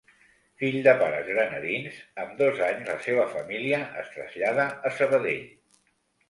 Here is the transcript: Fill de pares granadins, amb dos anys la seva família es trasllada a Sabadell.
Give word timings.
Fill 0.61 0.77
de 0.85 0.93
pares 1.01 1.27
granadins, 1.27 1.99
amb 2.23 2.33
dos 2.39 2.61
anys 2.69 2.89
la 2.93 2.97
seva 3.09 3.27
família 3.35 3.83
es 4.05 4.11
trasllada 4.17 4.67
a 4.91 4.95
Sabadell. 5.03 5.47